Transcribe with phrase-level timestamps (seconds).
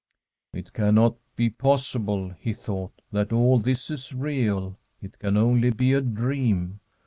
[0.31, 4.79] * It can not be possible,' he thought,' that all this is real.
[4.99, 6.79] It can only be a dream.